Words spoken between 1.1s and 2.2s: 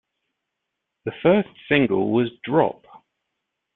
first single